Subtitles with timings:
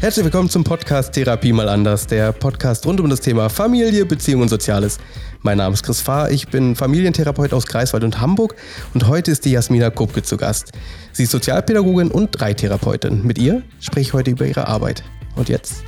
[0.00, 4.42] Herzlich willkommen zum Podcast Therapie mal anders, der Podcast rund um das Thema Familie, Beziehung
[4.42, 4.98] und Soziales.
[5.42, 8.56] Mein Name ist Chris Fahr, ich bin Familientherapeut aus Greifswald und Hamburg
[8.92, 10.72] und heute ist die Jasmina Kupke zu Gast.
[11.12, 13.26] Sie ist Sozialpädagogin und Dreitherapeutin.
[13.26, 15.04] Mit ihr spreche ich heute über ihre Arbeit.
[15.36, 15.84] Und jetzt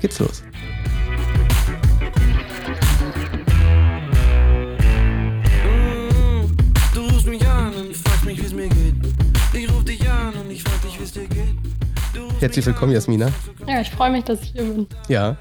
[0.00, 0.42] geht's los.
[12.40, 13.30] Herzlich willkommen, Jasmina.
[13.66, 14.86] Ja, ich freue mich, dass ich hier bin.
[15.08, 15.36] Ja.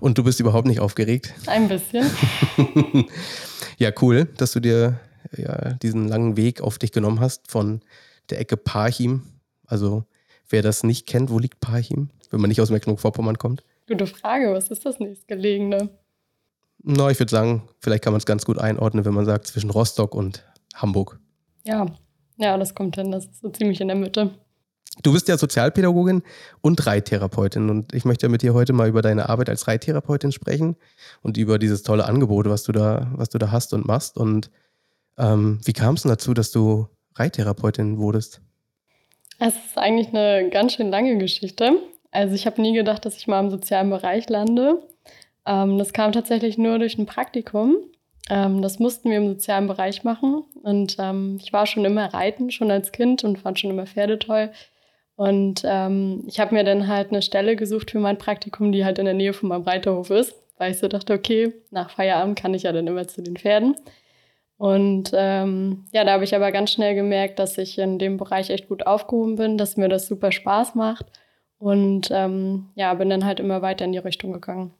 [0.00, 1.32] Und du bist überhaupt nicht aufgeregt?
[1.46, 2.10] Ein bisschen.
[3.78, 4.98] ja, cool, dass du dir
[5.36, 7.82] ja, diesen langen Weg auf dich genommen hast von
[8.30, 9.22] der Ecke Parchim.
[9.64, 10.06] Also,
[10.48, 13.62] wer das nicht kennt, wo liegt Parchim, wenn man nicht aus Mecklenburg-Vorpommern kommt?
[13.86, 15.88] Gute Frage, was ist das nächstgelegene?
[16.82, 19.70] Na, ich würde sagen, vielleicht kann man es ganz gut einordnen, wenn man sagt zwischen
[19.70, 21.20] Rostock und Hamburg.
[21.64, 21.86] Ja,
[22.38, 23.12] ja, das kommt hin.
[23.12, 24.32] Das ist so ziemlich in der Mitte.
[25.02, 26.22] Du bist ja Sozialpädagogin
[26.60, 30.76] und Reittherapeutin und ich möchte mit dir heute mal über deine Arbeit als Reittherapeutin sprechen
[31.22, 34.16] und über dieses tolle Angebot, was du da, was du da hast und machst.
[34.16, 34.50] Und
[35.18, 38.40] ähm, wie kam es denn dazu, dass du Reittherapeutin wurdest?
[39.38, 41.72] Es ist eigentlich eine ganz schön lange Geschichte.
[42.12, 44.80] Also ich habe nie gedacht, dass ich mal im sozialen Bereich lande.
[45.44, 47.76] Ähm, das kam tatsächlich nur durch ein Praktikum.
[48.30, 50.44] Ähm, das mussten wir im sozialen Bereich machen.
[50.62, 54.18] Und ähm, ich war schon immer reiten, schon als Kind und fand schon immer Pferde
[54.18, 54.50] toll.
[55.16, 58.98] Und ähm, ich habe mir dann halt eine Stelle gesucht für mein Praktikum, die halt
[58.98, 62.54] in der Nähe von meinem Reiterhof ist, weil ich so dachte, okay, nach Feierabend kann
[62.54, 63.76] ich ja dann immer zu den Pferden.
[64.56, 68.50] Und ähm, ja, da habe ich aber ganz schnell gemerkt, dass ich in dem Bereich
[68.50, 71.06] echt gut aufgehoben bin, dass mir das super Spaß macht.
[71.58, 74.74] Und ähm, ja, bin dann halt immer weiter in die Richtung gegangen.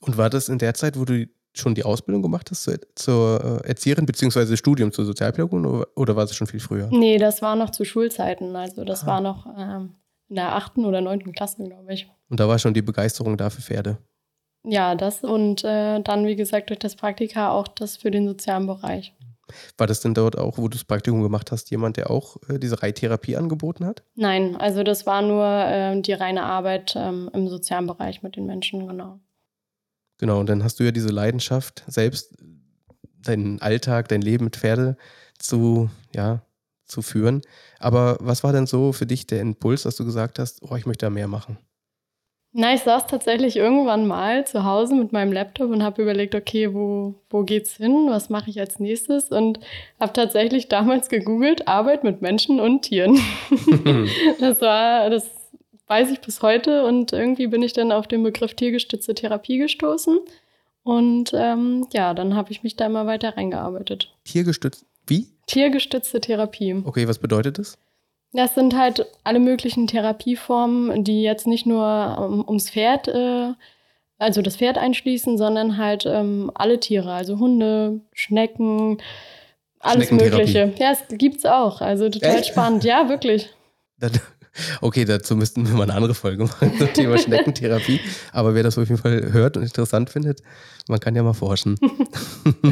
[0.00, 3.62] Und war das in der Zeit, wo du schon die Ausbildung gemacht hast zur, zur
[3.64, 6.88] äh, Erzieherin, beziehungsweise Studium zur Sozialpädagogin oder, oder war es schon viel früher?
[6.90, 8.56] Nee, das war noch zu Schulzeiten.
[8.56, 9.06] Also das Aha.
[9.08, 9.94] war noch ähm,
[10.28, 12.08] in der achten oder neunten Klasse, glaube ich.
[12.30, 13.98] Und da war schon die Begeisterung da für Pferde?
[14.64, 18.66] Ja, das und äh, dann, wie gesagt, durch das Praktika auch das für den sozialen
[18.66, 19.12] Bereich.
[19.76, 22.58] War das denn dort auch, wo du das Praktikum gemacht hast, jemand, der auch äh,
[22.58, 24.02] diese Reittherapie angeboten hat?
[24.14, 28.46] Nein, also das war nur äh, die reine Arbeit ähm, im sozialen Bereich mit den
[28.46, 29.20] Menschen, genau.
[30.22, 32.36] Genau, und dann hast du ja diese Leidenschaft, selbst
[33.24, 34.96] deinen Alltag, dein Leben mit Pferde
[35.36, 36.42] zu, ja,
[36.84, 37.42] zu führen.
[37.80, 40.86] Aber was war denn so für dich der Impuls, dass du gesagt hast, oh, ich
[40.86, 41.58] möchte da mehr machen?
[42.52, 46.72] Na, ich saß tatsächlich irgendwann mal zu Hause mit meinem Laptop und habe überlegt, okay,
[46.72, 48.06] wo, wo geht's hin?
[48.08, 49.30] Was mache ich als nächstes?
[49.30, 49.58] Und
[49.98, 53.18] habe tatsächlich damals gegoogelt, Arbeit mit Menschen und Tieren.
[54.38, 55.41] das war, das
[55.92, 56.84] weiß ich bis heute.
[56.84, 60.18] Und irgendwie bin ich dann auf den Begriff tiergestützte Therapie gestoßen.
[60.84, 64.12] Und ähm, ja, dann habe ich mich da immer weiter reingearbeitet.
[64.24, 65.28] Tiergestützt, wie?
[65.46, 66.82] Tiergestützte Therapie.
[66.84, 67.78] Okay, was bedeutet das?
[68.32, 73.52] Das sind halt alle möglichen Therapieformen, die jetzt nicht nur um, ums Pferd, äh,
[74.16, 79.02] also das Pferd einschließen, sondern halt ähm, alle Tiere, also Hunde, Schnecken,
[79.78, 80.72] alles Mögliche.
[80.78, 81.82] Ja, es gibt's auch.
[81.82, 82.46] Also total Echt?
[82.46, 82.84] spannend.
[82.84, 83.50] Ja, wirklich.
[84.80, 88.00] Okay, dazu müssten wir mal eine andere Folge machen zum Thema Schneckentherapie.
[88.32, 90.42] Aber wer das auf jeden Fall hört und interessant findet,
[90.88, 91.78] man kann ja mal forschen.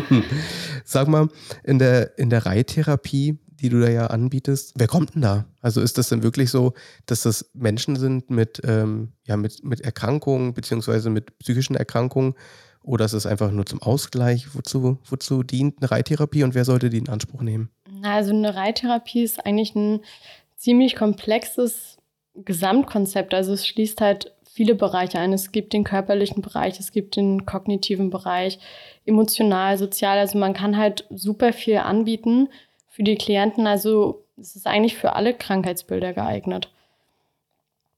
[0.85, 1.29] Sag mal,
[1.65, 5.47] in der, in der Reittherapie, die du da ja anbietest, wer kommt denn da?
[5.61, 6.75] Also ist das denn wirklich so,
[7.07, 12.35] dass das Menschen sind mit, ähm, ja, mit, mit Erkrankungen beziehungsweise mit psychischen Erkrankungen?
[12.83, 14.55] Oder ist es einfach nur zum Ausgleich?
[14.55, 17.71] Wozu, wozu dient eine Reittherapie und wer sollte die in Anspruch nehmen?
[18.03, 20.01] Also eine Reittherapie ist eigentlich ein
[20.61, 21.97] ziemlich komplexes
[22.35, 23.33] Gesamtkonzept.
[23.33, 25.33] Also es schließt halt viele Bereiche ein.
[25.33, 28.59] Es gibt den körperlichen Bereich, es gibt den kognitiven Bereich,
[29.07, 30.19] emotional, sozial.
[30.19, 32.49] Also man kann halt super viel anbieten
[32.89, 33.67] für die Klienten.
[33.67, 36.71] Also es ist eigentlich für alle Krankheitsbilder geeignet.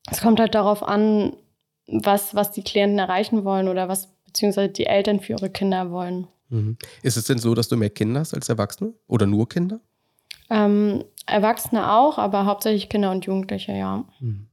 [0.09, 1.37] Es kommt halt darauf an,
[1.89, 6.29] was, was die Klienten erreichen wollen oder was beziehungsweise die Eltern für ihre Kinder wollen.
[6.49, 6.77] Mhm.
[7.03, 9.81] Ist es denn so, dass du mehr Kinder hast als Erwachsene oder nur Kinder?
[10.53, 14.05] Ähm, Erwachsene auch, aber hauptsächlich Kinder und Jugendliche, ja.
[14.19, 14.49] Hm.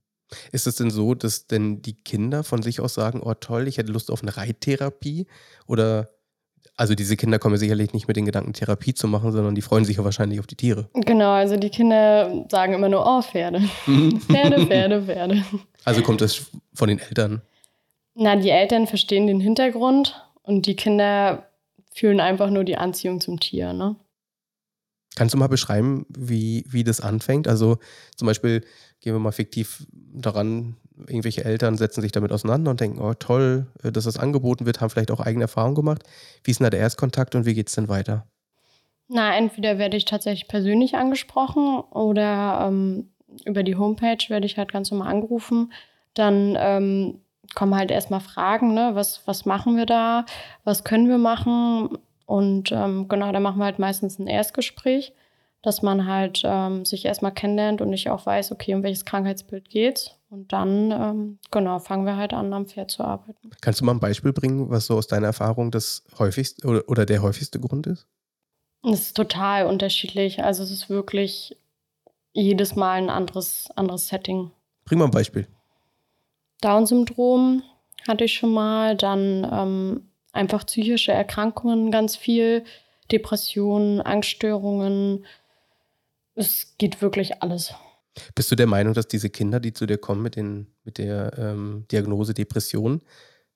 [0.51, 3.77] Ist es denn so, dass denn die Kinder von sich aus sagen, oh toll, ich
[3.77, 5.27] hätte Lust auf eine Reittherapie?
[5.67, 6.09] Oder,
[6.77, 9.83] also diese Kinder kommen sicherlich nicht mit den Gedanken, Therapie zu machen, sondern die freuen
[9.83, 10.87] sich ja wahrscheinlich auf die Tiere.
[10.93, 13.61] Genau, also die Kinder sagen immer nur, oh, Pferde.
[13.87, 14.21] Mhm.
[14.21, 15.43] Pferde, Pferde, Pferde.
[15.83, 17.41] Also kommt das von den Eltern?
[18.13, 21.49] Na, die Eltern verstehen den Hintergrund und die Kinder
[21.93, 23.95] fühlen einfach nur die Anziehung zum Tier, ne?
[25.19, 27.45] Kannst du mal beschreiben, wie, wie das anfängt?
[27.45, 27.79] Also
[28.15, 28.61] zum Beispiel
[29.01, 33.67] gehen wir mal fiktiv daran, irgendwelche Eltern setzen sich damit auseinander und denken, oh toll,
[33.83, 36.03] äh, dass das angeboten wird, haben vielleicht auch eigene Erfahrungen gemacht.
[36.45, 38.27] Wie ist denn da der Erstkontakt und wie geht es denn weiter?
[39.09, 43.09] Na, entweder werde ich tatsächlich persönlich angesprochen oder ähm,
[43.43, 45.73] über die Homepage werde ich halt ganz normal angerufen.
[46.13, 47.19] Dann ähm,
[47.55, 48.91] kommen halt erstmal Fragen, ne?
[48.93, 50.25] was, was machen wir da,
[50.63, 51.97] was können wir machen.
[52.29, 55.13] Und ähm, genau, da machen wir halt meistens ein Erstgespräch,
[55.63, 59.67] dass man halt ähm, sich erstmal kennenlernt und ich auch weiß, okay, um welches Krankheitsbild
[59.67, 60.15] geht's.
[60.29, 63.49] Und dann, ähm, genau, fangen wir halt an, am Pferd zu arbeiten.
[63.61, 67.07] Kannst du mal ein Beispiel bringen, was so aus deiner Erfahrung das häufigste oder, oder
[67.07, 68.05] der häufigste Grund ist?
[68.83, 70.43] Es ist total unterschiedlich.
[70.43, 71.57] Also es ist wirklich
[72.33, 74.51] jedes Mal ein anderes, anderes Setting.
[74.85, 75.47] Bring mal ein Beispiel.
[76.61, 77.63] Down-Syndrom
[78.07, 82.63] hatte ich schon mal, dann ähm, einfach psychische Erkrankungen ganz viel,
[83.11, 85.25] Depressionen, Angststörungen.
[86.35, 87.73] Es geht wirklich alles.
[88.35, 91.31] Bist du der Meinung, dass diese Kinder, die zu dir kommen mit, den, mit der
[91.37, 93.01] ähm, Diagnose Depression,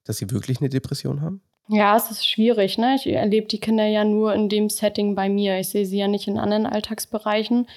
[0.03, 1.41] dass sie wirklich eine Depression haben?
[1.69, 2.77] Ja, es ist schwierig.
[2.77, 2.95] Ne?
[2.95, 5.59] Ich erlebe die Kinder ja nur in dem Setting bei mir.
[5.59, 7.67] Ich sehe sie ja nicht in anderen Alltagsbereichen.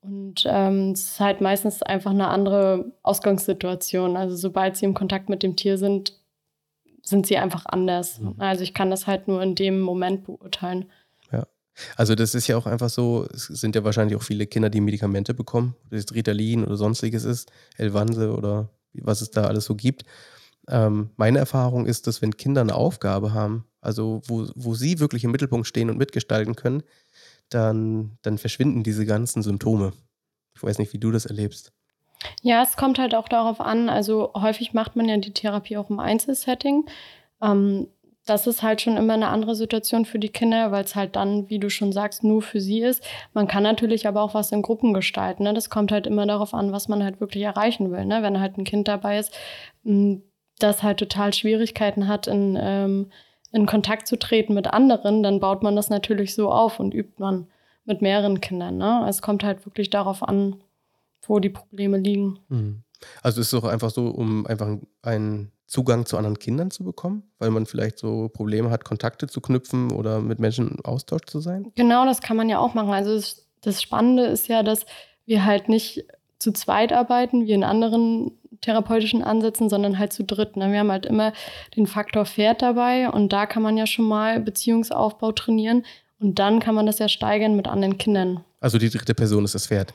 [0.00, 4.16] Und ähm, es ist halt meistens einfach eine andere Ausgangssituation.
[4.16, 6.14] Also sobald sie im Kontakt mit dem Tier sind,
[7.02, 8.20] sind sie einfach anders.
[8.20, 8.34] Mhm.
[8.38, 10.90] Also ich kann das halt nur in dem Moment beurteilen.
[11.32, 11.46] Ja.
[11.96, 14.80] Also das ist ja auch einfach so, es sind ja wahrscheinlich auch viele Kinder, die
[14.80, 19.74] Medikamente bekommen, ob das Ritalin oder sonstiges ist, Elvanse oder was es da alles so
[19.74, 20.04] gibt.
[20.68, 25.24] Ähm, meine Erfahrung ist, dass wenn Kinder eine Aufgabe haben, also wo, wo sie wirklich
[25.24, 26.82] im Mittelpunkt stehen und mitgestalten können,
[27.48, 29.92] dann, dann verschwinden diese ganzen Symptome.
[30.54, 31.72] Ich weiß nicht, wie du das erlebst.
[32.42, 33.88] Ja, es kommt halt auch darauf an.
[33.88, 36.86] Also häufig macht man ja die Therapie auch im Einzelsetting.
[37.42, 37.88] Ähm,
[38.24, 41.48] das ist halt schon immer eine andere Situation für die Kinder, weil es halt dann,
[41.50, 43.04] wie du schon sagst, nur für sie ist.
[43.34, 45.42] Man kann natürlich aber auch was in Gruppen gestalten.
[45.42, 45.54] Ne?
[45.54, 48.04] Das kommt halt immer darauf an, was man halt wirklich erreichen will.
[48.04, 48.22] Ne?
[48.22, 49.36] Wenn halt ein Kind dabei ist,
[50.58, 53.10] das halt total Schwierigkeiten hat, in, ähm,
[53.50, 57.14] in Kontakt zu treten mit anderen, dann baut man das natürlich so auf und übt
[57.18, 57.48] man
[57.84, 58.78] mit mehreren Kindern.
[58.78, 59.04] Ne?
[59.08, 60.62] Es kommt halt wirklich darauf an,
[61.26, 62.38] wo die Probleme liegen.
[62.48, 62.82] Mhm.
[63.22, 67.22] Also ist es auch einfach so, um einfach einen Zugang zu anderen Kindern zu bekommen,
[67.38, 71.40] weil man vielleicht so Probleme hat, Kontakte zu knüpfen oder mit Menschen im Austausch zu
[71.40, 71.72] sein?
[71.74, 72.90] Genau, das kann man ja auch machen.
[72.90, 74.86] Also das, das Spannende ist ja, dass
[75.24, 76.04] wir halt nicht
[76.38, 80.56] zu zweit arbeiten, wie in anderen therapeutischen Ansätzen, sondern halt zu dritt.
[80.56, 80.70] Ne?
[80.72, 81.32] Wir haben halt immer
[81.76, 85.84] den Faktor Pferd dabei und da kann man ja schon mal Beziehungsaufbau trainieren
[86.20, 88.44] und dann kann man das ja steigern mit anderen Kindern.
[88.60, 89.92] Also die dritte Person ist das Pferd.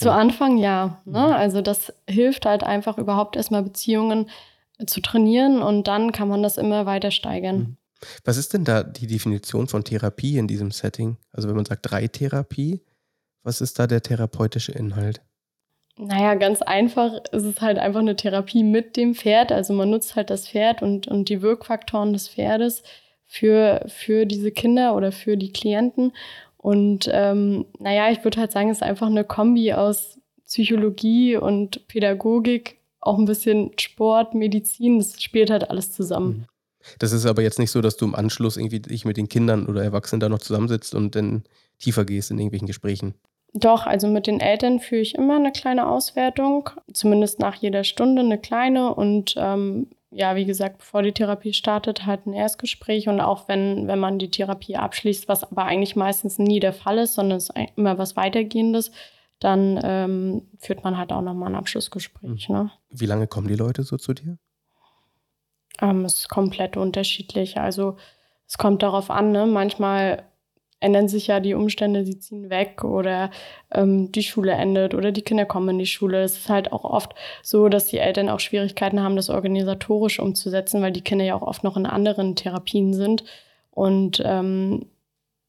[0.00, 1.00] Zu Anfang ja.
[1.04, 1.18] Ne?
[1.18, 1.32] Mhm.
[1.32, 4.30] Also das hilft halt einfach überhaupt erstmal Beziehungen
[4.86, 7.56] zu trainieren und dann kann man das immer weiter steigern.
[7.58, 7.76] Mhm.
[8.24, 11.18] Was ist denn da die Definition von Therapie in diesem Setting?
[11.32, 12.80] Also wenn man sagt drei Therapie,
[13.42, 15.20] was ist da der therapeutische Inhalt?
[15.96, 19.52] Naja, ganz einfach ist es halt einfach eine Therapie mit dem Pferd.
[19.52, 22.82] Also man nutzt halt das Pferd und, und die Wirkfaktoren des Pferdes
[23.26, 26.12] für, für diese Kinder oder für die Klienten.
[26.60, 31.88] Und ähm, naja, ich würde halt sagen, es ist einfach eine Kombi aus Psychologie und
[31.88, 36.28] Pädagogik, auch ein bisschen Sport, Medizin, das spielt halt alles zusammen.
[36.28, 36.44] Mhm.
[36.98, 39.66] Das ist aber jetzt nicht so, dass du im Anschluss irgendwie dich mit den Kindern
[39.66, 41.44] oder Erwachsenen da noch zusammensitzt und dann
[41.78, 43.14] tiefer gehst in irgendwelchen Gesprächen.
[43.54, 48.20] Doch, also mit den Eltern führe ich immer eine kleine Auswertung, zumindest nach jeder Stunde
[48.20, 53.20] eine kleine und ähm, ja, wie gesagt, bevor die Therapie startet, halt ein Erstgespräch und
[53.20, 57.14] auch wenn, wenn man die Therapie abschließt, was aber eigentlich meistens nie der Fall ist,
[57.14, 58.90] sondern es ist immer was weitergehendes,
[59.38, 62.48] dann ähm, führt man halt auch nochmal ein Abschlussgespräch.
[62.48, 62.54] Mhm.
[62.54, 62.70] Ne?
[62.90, 64.36] Wie lange kommen die Leute so zu dir?
[65.80, 67.58] Ähm, es ist komplett unterschiedlich.
[67.58, 67.96] Also
[68.46, 69.46] es kommt darauf an, ne?
[69.46, 70.24] manchmal
[70.80, 73.30] ändern sich ja die Umstände, sie ziehen weg oder
[73.70, 76.22] ähm, die Schule endet oder die Kinder kommen in die Schule.
[76.22, 80.82] Es ist halt auch oft so, dass die Eltern auch Schwierigkeiten haben, das organisatorisch umzusetzen,
[80.82, 83.24] weil die Kinder ja auch oft noch in anderen Therapien sind.
[83.70, 84.86] Und ähm,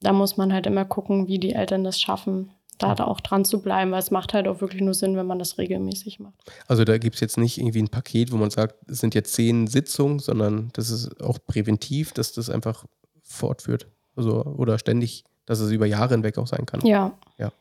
[0.02, 3.62] da muss man halt immer gucken, wie die Eltern das schaffen, da auch dran zu
[3.62, 6.34] bleiben, weil es macht halt auch wirklich nur Sinn, wenn man das regelmäßig macht.
[6.68, 9.34] Also da gibt es jetzt nicht irgendwie ein Paket, wo man sagt, es sind jetzt
[9.34, 12.86] zehn Sitzungen, sondern das ist auch präventiv, dass das einfach
[13.22, 13.88] fortführt.
[14.16, 16.82] Also, oder ständig, dass es über Jahre hinweg auch sein kann.
[16.86, 17.18] Ja.
[17.38, 17.52] Ja.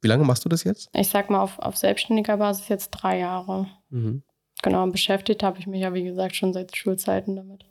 [0.00, 0.90] Wie lange machst du das jetzt?
[0.92, 3.66] Ich sag mal auf, auf selbstständiger Basis jetzt drei Jahre.
[3.90, 4.22] Mhm.
[4.62, 7.64] Genau, beschäftigt habe ich mich ja, wie gesagt, schon seit Schulzeiten damit.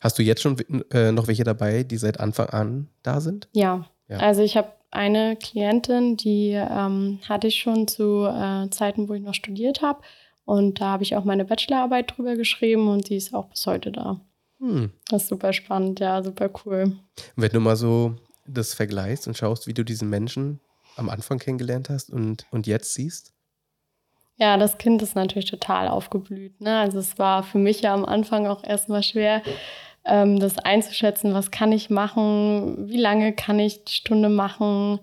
[0.00, 0.56] Hast du jetzt schon
[0.92, 3.48] äh, noch welche dabei, die seit Anfang an da sind?
[3.52, 3.86] Ja.
[4.08, 4.16] ja.
[4.18, 9.22] Also ich habe eine Klientin, die ähm, hatte ich schon zu äh, Zeiten, wo ich
[9.22, 10.00] noch studiert habe.
[10.44, 13.92] Und da habe ich auch meine Bachelorarbeit drüber geschrieben und die ist auch bis heute
[13.92, 14.20] da.
[14.60, 14.92] Hm.
[15.08, 16.96] Das ist super spannend, ja, super cool.
[17.36, 18.14] Wenn du mal so
[18.46, 20.60] das vergleichst und schaust, wie du diesen Menschen
[20.96, 23.32] am Anfang kennengelernt hast und, und jetzt siehst?
[24.36, 26.60] Ja, das Kind ist natürlich total aufgeblüht.
[26.60, 26.78] Ne?
[26.78, 29.42] Also es war für mich ja am Anfang auch erstmal schwer,
[30.04, 34.98] ähm, das einzuschätzen, was kann ich machen, wie lange kann ich die Stunde machen,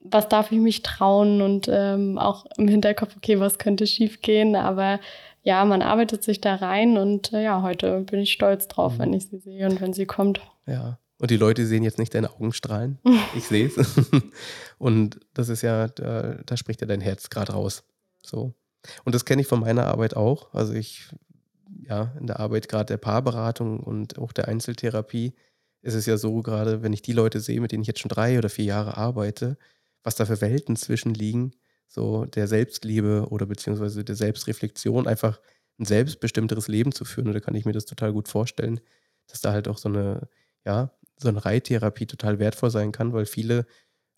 [0.00, 4.56] was darf ich mich trauen und ähm, auch im Hinterkopf, okay, was könnte schief gehen,
[4.56, 4.98] aber
[5.44, 8.98] ja, man arbeitet sich da rein und äh, ja, heute bin ich stolz drauf, mhm.
[8.98, 10.40] wenn ich sie sehe und wenn sie kommt.
[10.66, 12.98] Ja, und die Leute sehen jetzt nicht deine Augen strahlen.
[13.36, 14.00] Ich sehe es.
[14.78, 17.84] und das ist ja, da, da spricht ja dein Herz gerade raus.
[18.22, 18.54] So.
[19.04, 20.54] Und das kenne ich von meiner Arbeit auch.
[20.54, 21.08] Also ich,
[21.82, 25.34] ja, in der Arbeit gerade der Paarberatung und auch der Einzeltherapie
[25.82, 28.08] ist es ja so gerade, wenn ich die Leute sehe, mit denen ich jetzt schon
[28.08, 29.58] drei oder vier Jahre arbeite,
[30.02, 31.54] was da für Welten zwischenliegen,
[31.86, 35.40] so der Selbstliebe oder beziehungsweise der Selbstreflexion, einfach
[35.78, 37.28] ein selbstbestimmteres Leben zu führen.
[37.28, 38.80] Und da kann ich mir das total gut vorstellen,
[39.26, 40.28] dass da halt auch so eine,
[40.64, 43.66] ja, so eine Reittherapie total wertvoll sein kann, weil viele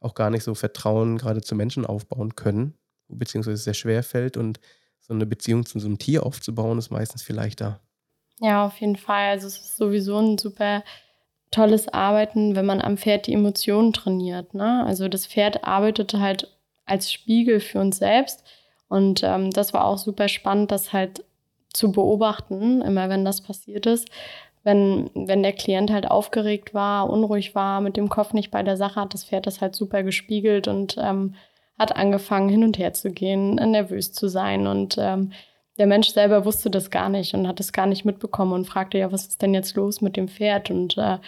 [0.01, 2.75] auch gar nicht so Vertrauen gerade zu Menschen aufbauen können,
[3.09, 4.61] beziehungsweise sehr schwer fällt und
[5.01, 7.81] so eine Beziehung zu so einem Tier aufzubauen, ist meistens viel leichter.
[8.41, 9.29] Ja, auf jeden Fall.
[9.31, 10.83] Also es ist sowieso ein super
[11.51, 14.53] tolles Arbeiten, wenn man am Pferd die Emotionen trainiert.
[14.53, 14.85] Ne?
[14.85, 16.56] Also das Pferd arbeitet halt
[16.87, 18.45] als Spiegel für uns selbst.
[18.89, 21.25] Und ähm, das war auch super spannend, das halt
[21.73, 24.09] zu beobachten, immer wenn das passiert ist.
[24.63, 28.77] Wenn, wenn der Klient halt aufgeregt war, unruhig war, mit dem Kopf nicht bei der
[28.77, 31.35] Sache, hat das Pferd das halt super gespiegelt und ähm,
[31.79, 34.67] hat angefangen, hin und her zu gehen, nervös zu sein.
[34.67, 35.33] Und ähm,
[35.79, 38.99] der Mensch selber wusste das gar nicht und hat es gar nicht mitbekommen und fragte
[38.99, 40.71] ja, was ist denn jetzt los mit dem Pferd?
[40.71, 41.19] Und äh,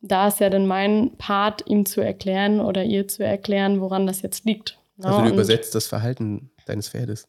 [0.00, 4.22] da ist ja dann mein Part, ihm zu erklären oder ihr zu erklären, woran das
[4.22, 4.78] jetzt liegt.
[5.04, 7.28] Also du übersetzt das Verhalten deines Pferdes.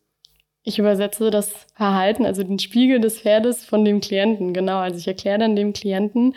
[0.64, 4.78] Ich übersetze das Verhalten, also den Spiegel des Pferdes von dem Klienten, genau.
[4.80, 6.36] Also ich erkläre dann dem Klienten,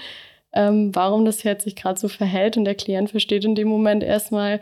[0.52, 4.02] ähm, warum das Pferd sich gerade so verhält und der Klient versteht in dem Moment
[4.02, 4.60] erstmal,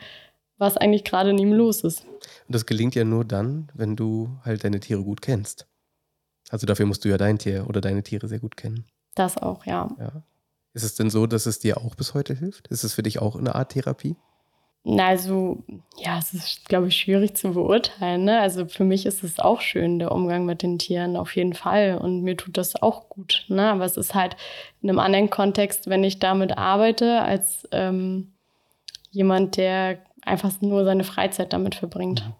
[0.58, 2.04] was eigentlich gerade in ihm los ist.
[2.04, 5.66] Und das gelingt ja nur dann, wenn du halt deine Tiere gut kennst.
[6.50, 8.84] Also dafür musst du ja dein Tier oder deine Tiere sehr gut kennen.
[9.14, 9.88] Das auch, ja.
[9.98, 10.22] ja.
[10.74, 12.68] Ist es denn so, dass es dir auch bis heute hilft?
[12.68, 14.16] Ist es für dich auch eine Art Therapie?
[14.86, 15.62] Also,
[15.96, 18.24] ja, es ist, glaube ich, schwierig zu beurteilen.
[18.24, 18.40] Ne?
[18.40, 21.96] Also für mich ist es auch schön, der Umgang mit den Tieren, auf jeden Fall.
[21.96, 23.46] Und mir tut das auch gut.
[23.48, 23.70] Ne?
[23.70, 24.36] Aber es ist halt
[24.82, 28.34] in einem anderen Kontext, wenn ich damit arbeite, als ähm,
[29.10, 32.22] jemand, der einfach nur seine Freizeit damit verbringt.
[32.26, 32.34] Mhm.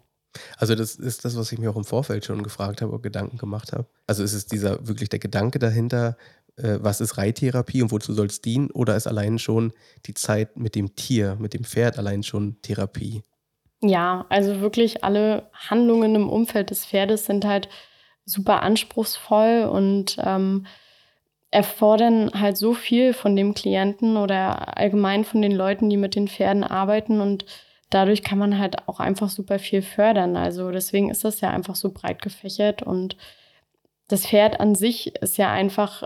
[0.57, 3.37] Also das ist das, was ich mir auch im Vorfeld schon gefragt habe oder Gedanken
[3.37, 3.85] gemacht habe.
[4.05, 6.17] Also ist es dieser wirklich der Gedanke dahinter,
[6.57, 8.71] äh, was ist Reittherapie und wozu soll es dienen?
[8.71, 9.73] Oder ist allein schon
[10.05, 13.23] die Zeit mit dem Tier, mit dem Pferd allein schon Therapie?
[13.81, 17.69] Ja, also wirklich alle Handlungen im Umfeld des Pferdes sind halt
[18.25, 20.65] super anspruchsvoll und ähm,
[21.51, 26.27] erfordern halt so viel von dem Klienten oder allgemein von den Leuten, die mit den
[26.27, 27.45] Pferden arbeiten und
[27.89, 30.35] dadurch kann man halt auch einfach super viel fördern.
[30.35, 33.15] Also deswegen ist das ja einfach so breit gefächert und
[34.07, 36.03] das Pferd an sich ist ja einfach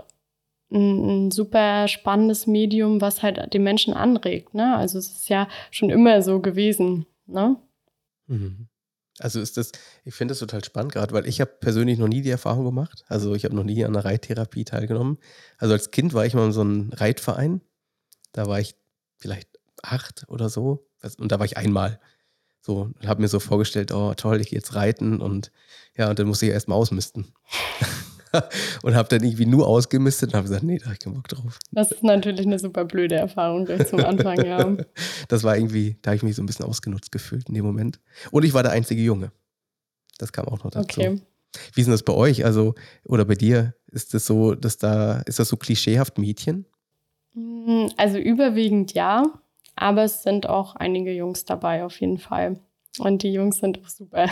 [0.72, 4.54] ein, ein super spannendes Medium, was halt den Menschen anregt.
[4.54, 4.76] Ne?
[4.76, 7.06] Also es ist ja schon immer so gewesen.
[7.26, 7.56] Ne?
[8.26, 8.68] Mhm.
[9.18, 9.72] Also ist das,
[10.04, 13.04] ich finde das total spannend gerade, weil ich habe persönlich noch nie die Erfahrung gemacht.
[13.08, 15.18] Also ich habe noch nie an einer Reittherapie teilgenommen.
[15.58, 17.60] Also als Kind war ich mal in so einem Reitverein.
[18.32, 18.76] Da war ich
[19.18, 19.48] vielleicht
[19.82, 20.86] acht oder so.
[21.18, 22.00] Und da war ich einmal.
[22.62, 25.50] So, und habe mir so vorgestellt, oh toll, ich gehe jetzt reiten und
[25.96, 27.32] ja, und dann musste ich erstmal ausmisten.
[28.82, 31.28] und habe dann irgendwie nur ausgemistet und habe gesagt, nee, da habe ich keinen Bock
[31.28, 31.58] drauf.
[31.72, 34.76] Das ist natürlich eine super blöde Erfahrung gleich zum Anfang, ja.
[35.28, 38.00] das war irgendwie, da habe ich mich so ein bisschen ausgenutzt gefühlt in dem Moment.
[38.30, 39.32] Und ich war der einzige Junge.
[40.18, 41.00] Das kam auch noch dazu.
[41.00, 41.20] Okay.
[41.74, 42.44] Wie ist denn das bei euch?
[42.44, 43.74] Also, oder bei dir?
[43.90, 46.66] Ist das so, dass da, ist das so klischeehaft Mädchen?
[47.34, 49.24] Mm, also überwiegend ja,
[49.74, 52.60] aber es sind auch einige Jungs dabei auf jeden Fall.
[52.98, 54.28] Und die Jungs sind auch super.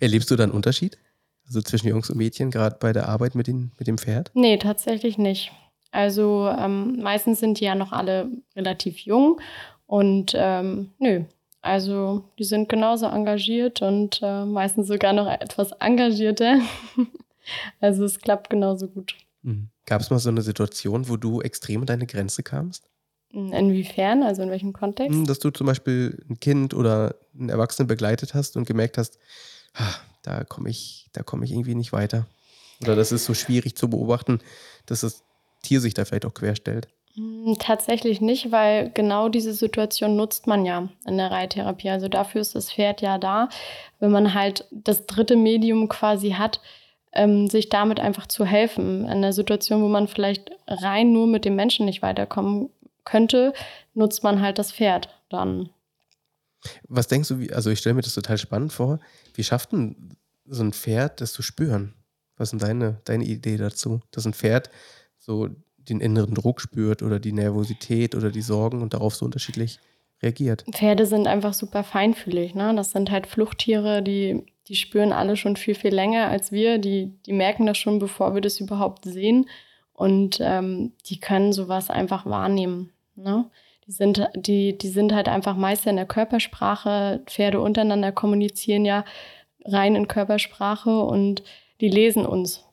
[0.00, 0.98] Erlebst du da einen Unterschied?
[1.46, 4.30] Also zwischen Jungs und Mädchen, gerade bei der Arbeit mit, den, mit dem Pferd?
[4.34, 5.52] Nee, tatsächlich nicht.
[5.90, 9.40] Also ähm, meistens sind die ja noch alle relativ jung
[9.86, 11.24] und ähm, nö,
[11.62, 16.58] also die sind genauso engagiert und äh, meistens sogar noch etwas engagierter.
[17.80, 19.14] also es klappt genauso gut.
[19.42, 19.68] Mhm.
[19.86, 22.88] Gab es mal so eine Situation, wo du extrem an deine Grenze kamst?
[23.30, 24.22] Inwiefern?
[24.22, 25.16] Also in welchem Kontext?
[25.16, 29.18] Hm, dass du zum Beispiel ein Kind oder einen Erwachsenen begleitet hast und gemerkt hast,
[30.24, 32.26] da komme ich, da komme ich irgendwie nicht weiter.
[32.82, 34.40] Oder das ist so schwierig zu beobachten,
[34.86, 35.22] dass das
[35.62, 36.88] Tier sich da vielleicht auch querstellt.
[37.14, 41.90] Hm, tatsächlich nicht, weil genau diese Situation nutzt man ja in der Reittherapie.
[41.90, 43.48] Also dafür ist das Pferd ja da,
[44.00, 46.60] wenn man halt das dritte Medium quasi hat,
[47.12, 49.02] ähm, sich damit einfach zu helfen.
[49.04, 52.70] In einer Situation, wo man vielleicht rein nur mit dem Menschen nicht weiterkommen
[53.04, 53.52] könnte,
[53.94, 55.70] nutzt man halt das Pferd dann.
[56.88, 58.98] Was denkst du, also ich stelle mir das total spannend vor,
[59.34, 61.94] wie schafft denn so ein Pferd, das zu spüren.
[62.36, 64.00] Was ist denn deine, deine Idee dazu?
[64.10, 64.70] Dass ein Pferd
[65.18, 69.78] so den inneren Druck spürt oder die Nervosität oder die Sorgen und darauf so unterschiedlich
[70.22, 70.64] reagiert.
[70.72, 72.54] Pferde sind einfach super feinfühlig.
[72.54, 72.74] Ne?
[72.74, 76.78] Das sind halt Fluchttiere, die, die spüren alle schon viel, viel länger als wir.
[76.78, 79.46] Die, die merken das schon, bevor wir das überhaupt sehen.
[79.92, 82.90] Und ähm, die können sowas einfach wahrnehmen.
[83.14, 83.48] Ne?
[83.86, 87.22] Die, sind, die, die sind halt einfach Meister in der Körpersprache.
[87.26, 89.04] Pferde untereinander kommunizieren ja
[89.64, 91.42] rein in Körpersprache und
[91.80, 92.64] die lesen uns.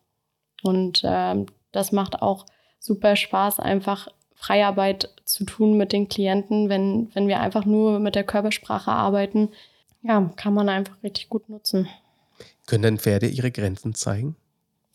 [0.64, 2.46] Und ähm, das macht auch
[2.80, 8.16] super Spaß, einfach Freiarbeit zu tun mit den Klienten, wenn, wenn wir einfach nur mit
[8.16, 9.50] der Körpersprache arbeiten.
[10.02, 11.88] Ja, kann man einfach richtig gut nutzen.
[12.66, 14.36] Können denn Pferde ihre Grenzen zeigen?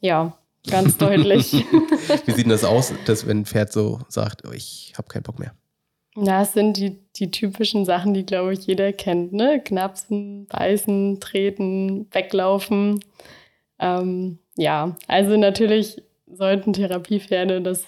[0.01, 0.37] Ja,
[0.69, 1.53] ganz deutlich.
[2.27, 5.39] Wie sieht das aus, dass wenn ein Pferd so sagt, oh, ich habe keinen Bock
[5.39, 5.55] mehr?
[6.17, 9.33] Das sind die, die typischen Sachen, die, glaube ich, jeder kennt.
[9.33, 9.61] Ne?
[9.63, 13.05] Knapsen, beißen, treten, weglaufen.
[13.79, 17.85] Ähm, ja, also natürlich sollten Therapiepferde das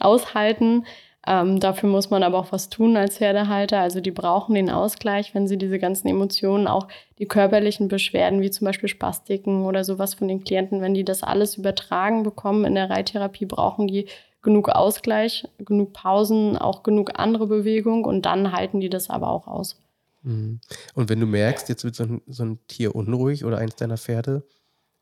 [0.00, 0.84] aushalten.
[1.26, 3.80] Ähm, dafür muss man aber auch was tun als Pferdehalter.
[3.80, 8.50] Also die brauchen den Ausgleich, wenn sie diese ganzen Emotionen, auch die körperlichen Beschwerden, wie
[8.50, 12.76] zum Beispiel Spastiken oder sowas von den Klienten, wenn die das alles übertragen bekommen in
[12.76, 14.06] der Reittherapie, brauchen die
[14.42, 19.46] genug Ausgleich, genug Pausen, auch genug andere Bewegung und dann halten die das aber auch
[19.46, 19.80] aus.
[20.22, 20.60] Mhm.
[20.94, 23.96] Und wenn du merkst, jetzt wird so ein, so ein Tier unruhig oder eins deiner
[23.96, 24.44] Pferde,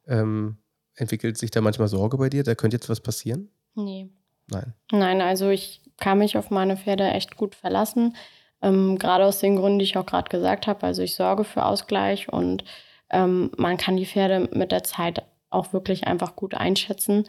[0.07, 0.57] ähm,
[0.95, 2.45] entwickelt sich da manchmal Sorge bei dir?
[2.45, 3.51] Da könnte jetzt was passieren?
[3.75, 4.09] Nee.
[4.49, 4.75] Nein.
[4.93, 8.17] Nein, also ich kann mich auf meine Pferde echt gut verlassen.
[8.63, 10.85] Ähm, gerade aus den Gründen, die ich auch gerade gesagt habe.
[10.85, 12.65] Also ich sorge für Ausgleich und
[13.11, 17.25] ähm, man kann die Pferde mit der Zeit auch wirklich einfach gut einschätzen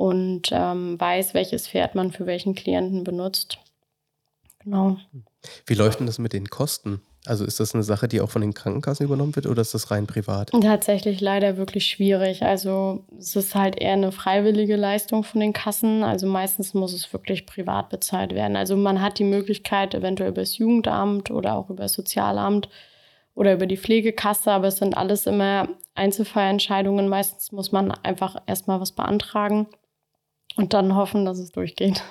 [0.00, 3.58] und ähm, weiß, welches Pferd man für welchen Klienten benutzt.
[4.64, 4.96] Genau.
[5.66, 7.02] Wie läuft denn das mit den Kosten?
[7.26, 9.90] Also ist das eine Sache, die auch von den Krankenkassen übernommen wird oder ist das
[9.90, 10.52] rein privat?
[10.52, 12.42] Tatsächlich leider wirklich schwierig.
[12.42, 16.02] Also es ist halt eher eine freiwillige Leistung von den Kassen.
[16.02, 18.56] Also meistens muss es wirklich privat bezahlt werden.
[18.56, 22.70] Also man hat die Möglichkeit eventuell über das Jugendamt oder auch über das Sozialamt
[23.34, 27.06] oder über die Pflegekasse, aber es sind alles immer Einzelfallentscheidungen.
[27.06, 29.66] Meistens muss man einfach erstmal was beantragen
[30.56, 32.02] und dann hoffen, dass es durchgeht.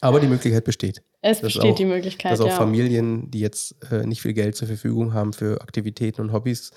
[0.00, 1.02] Aber die Möglichkeit besteht.
[1.20, 2.32] Es besteht auch, die Möglichkeit.
[2.32, 2.56] Dass auch ja.
[2.56, 6.70] Familien, die jetzt äh, nicht viel Geld zur Verfügung haben für Aktivitäten und Hobbys,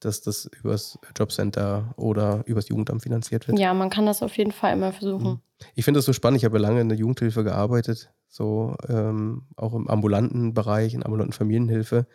[0.00, 3.58] dass das übers Jobcenter oder übers Jugendamt finanziert wird.
[3.58, 5.32] Ja, man kann das auf jeden Fall immer versuchen.
[5.32, 5.40] Mhm.
[5.74, 6.38] Ich finde das so spannend.
[6.38, 11.34] Ich habe lange in der Jugendhilfe gearbeitet, so ähm, auch im ambulanten Bereich, in ambulanten
[11.34, 12.06] Familienhilfe.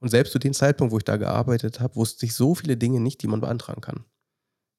[0.00, 3.00] Und selbst zu dem Zeitpunkt, wo ich da gearbeitet habe, wusste ich so viele Dinge
[3.00, 4.04] nicht, die man beantragen kann.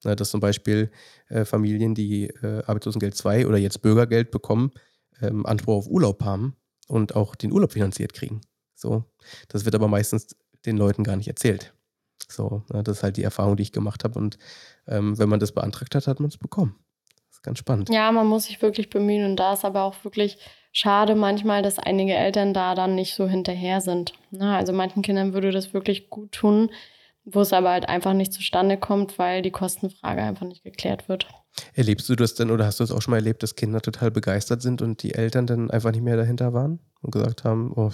[0.04, 0.92] Na, dass zum Beispiel
[1.28, 4.72] äh, Familien, die äh, Arbeitslosengeld 2 oder jetzt Bürgergeld bekommen,
[5.22, 6.56] ähm, Anspruch auf Urlaub haben
[6.88, 8.42] und auch den Urlaub finanziert kriegen.
[8.76, 9.04] So,
[9.50, 10.36] das wird aber meistens
[10.66, 11.74] den Leuten gar nicht erzählt.
[12.28, 14.18] So, ja, das ist halt die Erfahrung, die ich gemacht habe.
[14.18, 14.38] Und
[14.88, 16.76] ähm, wenn man das beantragt hat, hat man es bekommen.
[17.28, 17.90] Das ist ganz spannend.
[17.90, 19.26] Ja, man muss sich wirklich bemühen.
[19.26, 20.38] Und da ist aber auch wirklich
[20.72, 24.14] schade manchmal, dass einige Eltern da dann nicht so hinterher sind.
[24.32, 26.70] Na, also manchen Kindern würde das wirklich gut tun,
[27.32, 31.28] wo es aber halt einfach nicht zustande kommt, weil die Kostenfrage einfach nicht geklärt wird.
[31.74, 34.12] Erlebst du das denn oder hast du es auch schon mal erlebt, dass Kinder total
[34.12, 37.92] begeistert sind und die Eltern dann einfach nicht mehr dahinter waren und gesagt haben, oh,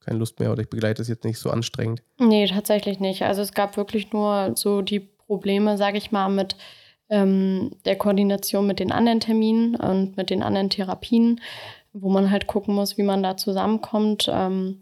[0.00, 2.02] keine Lust mehr oder ich begleite es jetzt nicht so anstrengend?
[2.18, 3.22] Nee, tatsächlich nicht.
[3.22, 6.56] Also es gab wirklich nur so die Probleme, sage ich mal, mit
[7.08, 11.40] ähm, der Koordination mit den anderen Terminen und mit den anderen Therapien,
[11.92, 14.28] wo man halt gucken muss, wie man da zusammenkommt.
[14.30, 14.80] Ähm,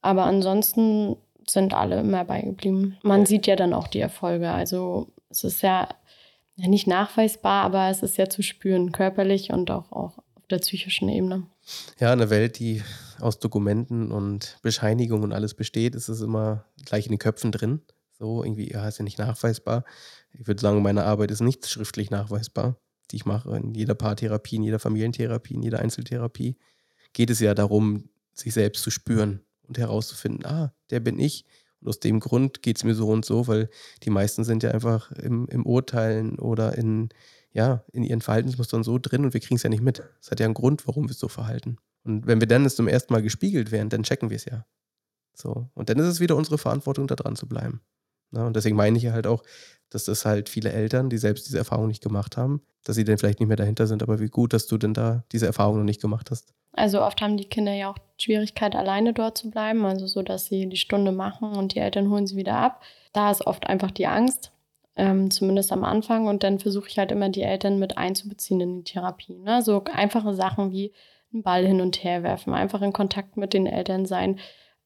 [0.00, 1.16] aber ansonsten
[1.48, 2.96] sind alle immer beigeblieben.
[3.02, 4.50] Man sieht ja dann auch die Erfolge.
[4.50, 5.88] Also es ist ja
[6.56, 11.08] nicht nachweisbar, aber es ist ja zu spüren, körperlich und auch, auch auf der psychischen
[11.08, 11.46] Ebene.
[11.98, 12.82] Ja, eine Welt, die
[13.20, 17.80] aus Dokumenten und Bescheinigungen und alles besteht, ist es immer gleich in den Köpfen drin.
[18.18, 19.84] So, irgendwie, ja, ist ja nicht nachweisbar.
[20.32, 22.76] Ich würde sagen, meine Arbeit ist nicht schriftlich nachweisbar,
[23.10, 23.56] die ich mache.
[23.56, 26.56] In jeder Paartherapie, in jeder Familientherapie, in jeder Einzeltherapie
[27.12, 31.44] geht es ja darum, sich selbst zu spüren und herauszufinden, ah, der bin ich
[31.80, 33.68] und aus dem Grund geht es mir so und so, weil
[34.02, 37.10] die meisten sind ja einfach im, im Urteilen oder in,
[37.52, 40.02] ja, in ihren Verhaltensmustern so drin und wir kriegen es ja nicht mit.
[40.20, 41.76] Es hat ja einen Grund, warum wir es so verhalten.
[42.04, 44.64] Und wenn wir dann es zum ersten Mal gespiegelt werden, dann checken wir es ja.
[45.34, 45.68] So.
[45.74, 47.82] Und dann ist es wieder unsere Verantwortung, da dran zu bleiben.
[48.30, 49.42] Na, und deswegen meine ich halt auch,
[49.90, 53.18] dass das halt viele Eltern, die selbst diese Erfahrung nicht gemacht haben, dass sie dann
[53.18, 54.02] vielleicht nicht mehr dahinter sind.
[54.02, 56.54] Aber wie gut, dass du denn da diese Erfahrung noch nicht gemacht hast.
[56.72, 60.46] Also oft haben die Kinder ja auch Schwierigkeit, alleine dort zu bleiben, also so, dass
[60.46, 62.82] sie die Stunde machen und die Eltern holen sie wieder ab.
[63.12, 64.52] Da ist oft einfach die Angst,
[64.94, 66.26] ähm, zumindest am Anfang.
[66.26, 69.38] Und dann versuche ich halt immer die Eltern mit einzubeziehen in die Therapie.
[69.38, 69.62] Ne?
[69.62, 70.92] So einfache Sachen wie
[71.32, 74.38] einen Ball hin und her werfen, einfach in Kontakt mit den Eltern sein,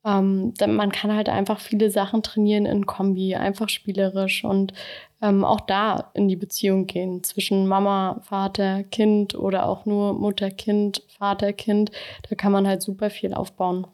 [0.05, 4.73] Ähm, man kann halt einfach viele Sachen trainieren in Kombi, einfach spielerisch und
[5.21, 10.51] ähm, auch da in die Beziehung gehen zwischen Mama, Vater, Kind oder auch nur Mutter,
[10.51, 11.91] Kind, Vater, Kind.
[12.29, 13.87] Da kann man halt super viel aufbauen.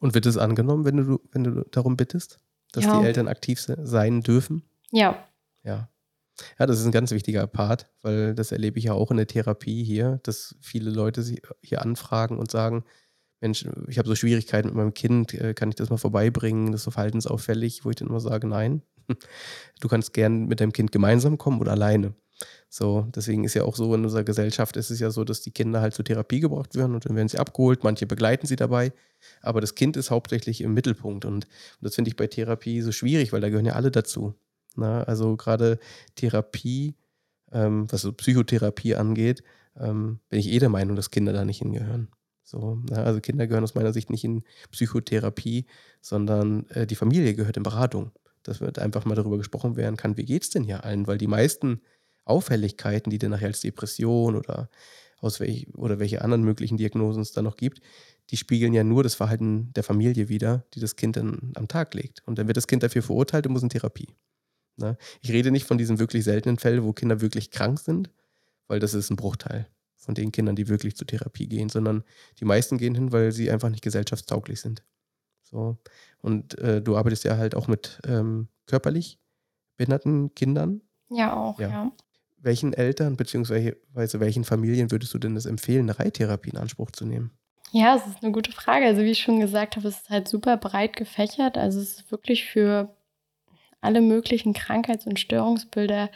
[0.00, 2.38] Und wird es angenommen, wenn du, wenn du darum bittest,
[2.72, 3.00] dass ja.
[3.00, 4.62] die Eltern aktiv sein dürfen?
[4.90, 5.24] Ja.
[5.62, 5.88] Ja.
[6.58, 9.26] Ja, das ist ein ganz wichtiger Part, weil das erlebe ich ja auch in der
[9.26, 12.84] Therapie hier, dass viele Leute sich hier anfragen und sagen,
[13.46, 16.72] Mensch, ich habe so Schwierigkeiten mit meinem Kind, äh, kann ich das mal vorbeibringen?
[16.72, 18.82] Das ist so verhaltensauffällig, wo ich dann immer sage, nein.
[19.80, 22.14] Du kannst gern mit deinem Kind gemeinsam kommen oder alleine.
[22.68, 25.52] So, deswegen ist ja auch so, in unserer Gesellschaft ist es ja so, dass die
[25.52, 28.92] Kinder halt zur Therapie gebracht werden und dann werden sie abgeholt, manche begleiten sie dabei,
[29.42, 31.46] aber das Kind ist hauptsächlich im Mittelpunkt und, und
[31.80, 34.34] das finde ich bei Therapie so schwierig, weil da gehören ja alle dazu.
[34.74, 35.08] Na, ne?
[35.08, 35.78] also gerade
[36.16, 36.96] Therapie,
[37.52, 39.42] ähm, was so Psychotherapie angeht,
[39.78, 42.08] ähm, bin ich eh der Meinung, dass Kinder da nicht hingehören.
[42.46, 43.04] So, na, ne?
[43.04, 45.66] also Kinder gehören aus meiner Sicht nicht in Psychotherapie,
[46.00, 48.12] sondern äh, die Familie gehört in Beratung.
[48.44, 51.08] Dass wird einfach mal darüber gesprochen werden kann, wie geht es denn hier allen?
[51.08, 51.80] Weil die meisten
[52.24, 54.70] Auffälligkeiten, die dann nachher als Depression oder
[55.18, 57.80] aus welch, oder welche anderen möglichen Diagnosen es da noch gibt,
[58.30, 61.94] die spiegeln ja nur das Verhalten der Familie wider, die das Kind dann am Tag
[61.94, 62.22] legt.
[62.26, 64.14] Und dann wird das Kind dafür verurteilt und muss in Therapie.
[64.76, 64.96] Ne?
[65.20, 68.10] Ich rede nicht von diesen wirklich seltenen Fällen, wo Kinder wirklich krank sind,
[68.68, 69.66] weil das ist ein Bruchteil
[70.06, 72.04] von den Kindern, die wirklich zur Therapie gehen, sondern
[72.40, 74.82] die meisten gehen hin, weil sie einfach nicht gesellschaftstauglich sind.
[75.42, 75.76] So.
[76.22, 79.18] Und äh, du arbeitest ja halt auch mit ähm, körperlich
[79.76, 80.80] behinderten Kindern.
[81.10, 81.68] Ja, auch, ja.
[81.68, 81.92] ja.
[82.38, 83.74] Welchen Eltern bzw.
[83.94, 87.32] welchen Familien würdest du denn es empfehlen, eine Reittherapie in Anspruch zu nehmen?
[87.72, 88.86] Ja, es ist eine gute Frage.
[88.86, 91.58] Also wie ich schon gesagt habe, es ist halt super breit gefächert.
[91.58, 92.94] Also es ist wirklich für
[93.80, 96.10] alle möglichen Krankheits- und Störungsbilder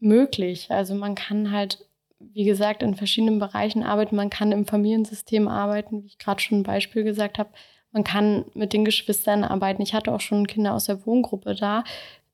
[0.00, 0.70] möglich.
[0.70, 1.86] Also man kann halt,
[2.20, 4.14] wie gesagt, in verschiedenen Bereichen arbeiten.
[4.14, 7.50] Man kann im Familiensystem arbeiten, wie ich gerade schon ein Beispiel gesagt habe.
[7.92, 9.82] Man kann mit den Geschwistern arbeiten.
[9.82, 11.82] Ich hatte auch schon Kinder aus der Wohngruppe da,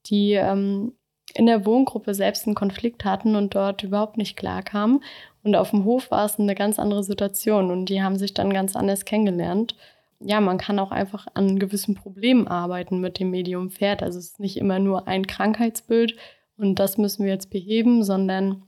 [0.07, 0.93] die ähm,
[1.35, 5.03] in der Wohngruppe selbst einen Konflikt hatten und dort überhaupt nicht klarkamen.
[5.43, 8.53] Und auf dem Hof war es eine ganz andere Situation und die haben sich dann
[8.53, 9.77] ganz anders kennengelernt.
[10.21, 14.03] Ja, man kann auch einfach an gewissen Problemen arbeiten mit dem Medium Pferd.
[14.03, 16.17] Also es ist nicht immer nur ein Krankheitsbild
[16.57, 18.63] und das müssen wir jetzt beheben, sondern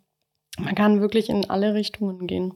[0.58, 2.54] man kann wirklich in alle Richtungen gehen.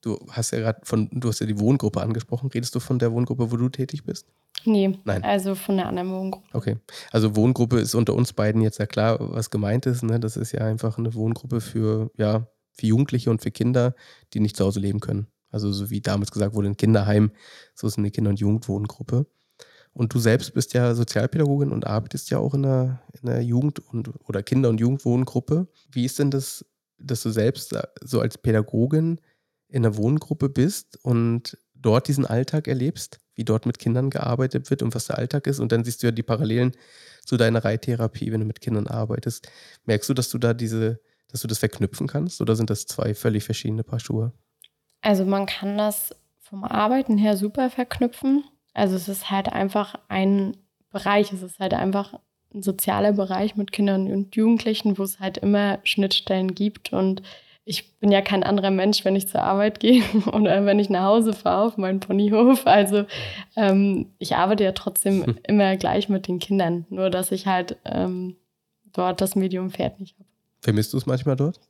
[0.00, 2.50] Du hast ja gerade von, du hast ja die Wohngruppe angesprochen.
[2.50, 4.28] Redest du von der Wohngruppe, wo du tätig bist?
[4.64, 5.24] Nee, Nein.
[5.24, 6.46] also von der anderen Wohngruppe.
[6.52, 6.76] Okay.
[7.10, 10.02] Also Wohngruppe ist unter uns beiden jetzt ja klar, was gemeint ist.
[10.02, 10.20] Ne?
[10.20, 13.94] Das ist ja einfach eine Wohngruppe für, ja, für Jugendliche und für Kinder,
[14.34, 15.26] die nicht zu Hause leben können.
[15.50, 17.32] Also so wie damals gesagt wurde, ein Kinderheim,
[17.74, 19.26] so ist eine Kinder- und Jugendwohngruppe.
[19.92, 23.80] Und du selbst bist ja Sozialpädagogin und arbeitest ja auch in einer, in einer Jugend-
[23.80, 25.66] und, oder Kinder- und Jugendwohngruppe.
[25.90, 26.64] Wie ist denn das,
[26.98, 29.20] dass du selbst so als Pädagogin
[29.68, 34.82] in einer Wohngruppe bist und dort diesen Alltag erlebst, wie dort mit Kindern gearbeitet wird
[34.82, 35.60] und was der Alltag ist.
[35.60, 36.72] Und dann siehst du ja die Parallelen
[37.24, 39.48] zu deiner Reittherapie, wenn du mit Kindern arbeitest.
[39.84, 43.14] Merkst du, dass du da diese, dass du das verknüpfen kannst oder sind das zwei
[43.14, 44.32] völlig verschiedene Paar Schuhe?
[45.02, 48.44] Also man kann das vom Arbeiten her super verknüpfen.
[48.74, 50.56] Also es ist halt einfach ein
[50.90, 52.18] Bereich, es ist halt einfach
[52.54, 57.22] ein sozialer Bereich mit Kindern und Jugendlichen, wo es halt immer Schnittstellen gibt und
[57.64, 61.04] ich bin ja kein anderer Mensch, wenn ich zur Arbeit gehe oder wenn ich nach
[61.04, 62.66] Hause fahre auf meinen Ponyhof.
[62.66, 63.04] Also
[63.56, 65.38] ähm, ich arbeite ja trotzdem hm.
[65.46, 68.36] immer gleich mit den Kindern, nur dass ich halt ähm,
[68.94, 70.28] dort das Medium Pferd nicht habe.
[70.60, 71.60] Vermisst du es manchmal dort?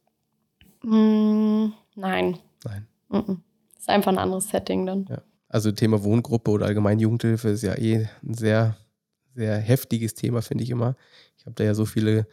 [0.82, 2.38] Mm, nein.
[2.64, 2.86] Nein.
[3.08, 3.38] Mm -mm.
[3.76, 5.06] ist einfach ein anderes Setting dann.
[5.08, 5.22] Ja.
[5.48, 8.76] Also Thema Wohngruppe oder allgemein Jugendhilfe ist ja eh ein sehr,
[9.34, 10.96] sehr heftiges Thema, finde ich immer.
[11.36, 12.26] Ich habe da ja so viele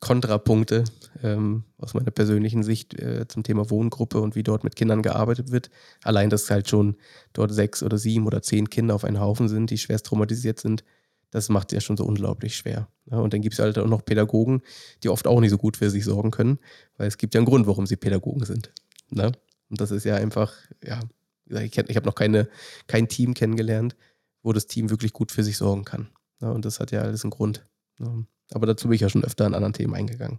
[0.00, 0.82] Kontrapunkte
[1.22, 5.52] ähm, aus meiner persönlichen Sicht äh, zum Thema Wohngruppe und wie dort mit Kindern gearbeitet
[5.52, 5.70] wird.
[6.02, 6.96] Allein, dass halt schon
[7.32, 10.82] dort sechs oder sieben oder zehn Kinder auf einen Haufen sind, die schwerst traumatisiert sind,
[11.30, 12.88] das macht es ja schon so unglaublich schwer.
[13.10, 14.62] Ja, und dann gibt es halt auch noch Pädagogen,
[15.04, 16.58] die oft auch nicht so gut für sich sorgen können,
[16.96, 18.72] weil es gibt ja einen Grund, warum sie Pädagogen sind.
[19.08, 19.30] Ne?
[19.70, 20.52] Und das ist ja einfach,
[20.84, 21.00] ja,
[21.48, 22.48] ich, ich habe noch keine,
[22.88, 23.94] kein Team kennengelernt,
[24.42, 26.08] wo das Team wirklich gut für sich sorgen kann.
[26.42, 27.64] Ja, und das hat ja alles einen Grund.
[28.00, 28.24] Ja.
[28.52, 30.38] Aber dazu bin ich ja schon öfter in anderen Themen eingegangen.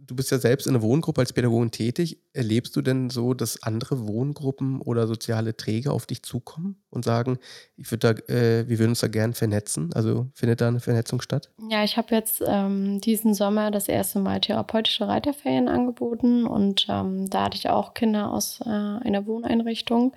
[0.00, 2.22] Du bist ja selbst in einer Wohngruppe als Pädagogin tätig.
[2.32, 7.38] Erlebst du denn so, dass andere Wohngruppen oder soziale Träger auf dich zukommen und sagen,
[7.76, 9.92] ich würde da, äh, wir würden uns da gern vernetzen?
[9.94, 11.50] Also findet da eine Vernetzung statt?
[11.68, 17.28] Ja, ich habe jetzt ähm, diesen Sommer das erste Mal therapeutische Reiterferien angeboten und ähm,
[17.28, 20.14] da hatte ich auch Kinder aus äh, einer Wohneinrichtung,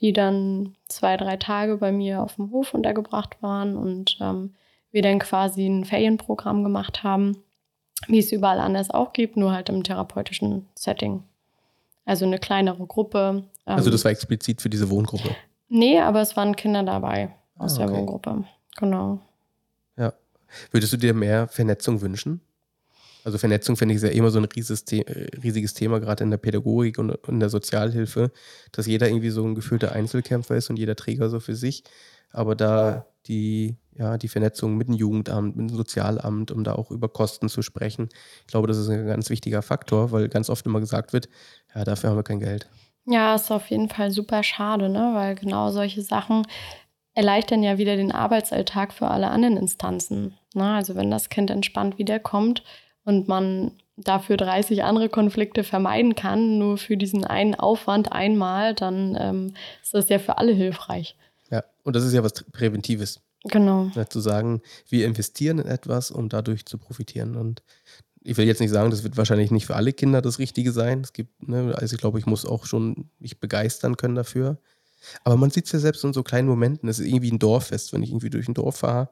[0.00, 4.54] die dann zwei, drei Tage bei mir auf dem Hof untergebracht waren und ähm,
[4.90, 7.36] wir dann quasi ein Ferienprogramm gemacht haben,
[8.08, 11.22] wie es überall anders auch gibt, nur halt im therapeutischen Setting.
[12.04, 13.44] Also eine kleinere Gruppe.
[13.64, 15.30] Also das war explizit für diese Wohngruppe?
[15.68, 17.34] Nee, aber es waren Kinder dabei.
[17.56, 17.98] aus Ah, der okay.
[18.00, 18.44] Wohngruppe.
[18.76, 19.20] Genau.
[19.96, 20.12] Ja.
[20.72, 22.40] Würdest du dir mehr Vernetzung wünschen?
[23.24, 26.38] Also Vernetzung finde ich ist ja immer so ein äh, riesiges Thema, gerade in der
[26.38, 28.32] Pädagogik und in der Sozialhilfe,
[28.72, 31.84] dass jeder irgendwie so ein gefühlter Einzelkämpfer ist und jeder Träger so für sich.
[32.30, 36.90] Aber da die, ja, die Vernetzung mit dem Jugendamt, mit dem Sozialamt, um da auch
[36.90, 38.08] über Kosten zu sprechen,
[38.40, 41.28] ich glaube, das ist ein ganz wichtiger Faktor, weil ganz oft immer gesagt wird,
[41.74, 42.68] ja, dafür haben wir kein Geld.
[43.04, 45.10] Ja, ist auf jeden Fall super schade, ne?
[45.14, 46.46] weil genau solche Sachen
[47.14, 50.34] erleichtern ja wieder den Arbeitsalltag für alle anderen Instanzen.
[50.54, 50.74] Ne?
[50.74, 52.62] Also wenn das Kind entspannt wiederkommt
[53.04, 59.16] und man dafür 30 andere Konflikte vermeiden kann, nur für diesen einen Aufwand einmal, dann
[59.18, 61.16] ähm, ist das ja für alle hilfreich.
[61.50, 63.20] Ja, und das ist ja was Präventives.
[63.44, 63.90] Genau.
[63.94, 67.36] Ja, zu sagen, wir investieren in etwas, um dadurch zu profitieren.
[67.36, 67.62] Und
[68.22, 71.00] ich will jetzt nicht sagen, das wird wahrscheinlich nicht für alle Kinder das Richtige sein.
[71.00, 74.58] Es gibt, ne, also ich glaube, ich muss auch schon mich begeistern können dafür.
[75.24, 76.88] Aber man sieht es ja selbst in so kleinen Momenten.
[76.88, 79.08] Es ist irgendwie ein Dorffest, wenn ich irgendwie durch ein Dorf fahre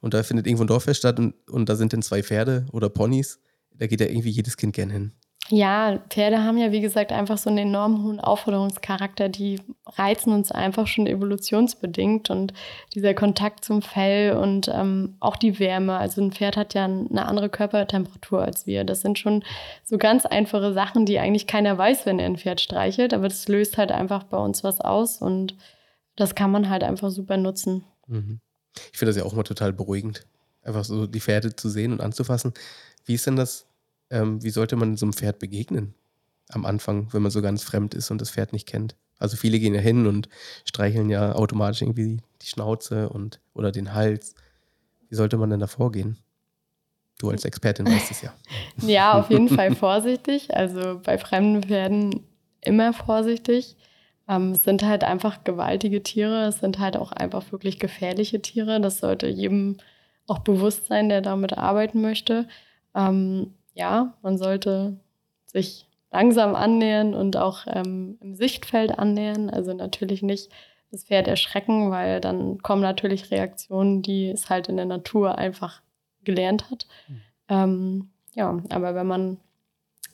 [0.00, 2.88] und da findet irgendwo ein Dorffest statt und, und da sind dann zwei Pferde oder
[2.88, 3.40] Ponys.
[3.74, 5.12] Da geht ja irgendwie jedes Kind gern hin.
[5.50, 9.30] Ja, Pferde haben ja, wie gesagt, einfach so einen enorm hohen Aufforderungscharakter.
[9.30, 12.52] Die reizen uns einfach schon evolutionsbedingt und
[12.94, 15.96] dieser Kontakt zum Fell und ähm, auch die Wärme.
[15.96, 18.84] Also ein Pferd hat ja eine andere Körpertemperatur als wir.
[18.84, 19.42] Das sind schon
[19.84, 23.14] so ganz einfache Sachen, die eigentlich keiner weiß, wenn er ein Pferd streichelt.
[23.14, 25.56] Aber das löst halt einfach bei uns was aus und
[26.14, 27.84] das kann man halt einfach super nutzen.
[28.06, 28.40] Mhm.
[28.92, 30.26] Ich finde das ja auch mal total beruhigend,
[30.62, 32.52] einfach so die Pferde zu sehen und anzufassen.
[33.04, 33.66] Wie ist denn das?
[34.10, 35.94] Ähm, wie sollte man so einem Pferd begegnen
[36.50, 38.96] am Anfang, wenn man so ganz fremd ist und das Pferd nicht kennt?
[39.18, 40.28] Also viele gehen ja hin und
[40.64, 44.34] streicheln ja automatisch irgendwie die Schnauze und oder den Hals.
[45.08, 46.18] Wie sollte man denn da vorgehen?
[47.18, 48.32] Du als Expertin weißt es ja.
[48.86, 50.54] Ja, auf jeden Fall vorsichtig.
[50.54, 52.24] Also bei fremden Pferden
[52.60, 53.76] immer vorsichtig.
[54.28, 56.46] Ähm, es sind halt einfach gewaltige Tiere.
[56.46, 58.80] Es sind halt auch einfach wirklich gefährliche Tiere.
[58.80, 59.78] Das sollte jedem
[60.26, 62.46] auch bewusst sein, der damit arbeiten möchte.
[62.94, 64.98] Ähm, ja, man sollte
[65.46, 69.50] sich langsam annähern und auch ähm, im Sichtfeld annähern.
[69.50, 70.50] Also natürlich nicht
[70.90, 75.82] das Pferd erschrecken, weil dann kommen natürlich Reaktionen, die es halt in der Natur einfach
[76.24, 76.86] gelernt hat.
[77.08, 77.20] Mhm.
[77.48, 79.38] Ähm, ja, aber wenn man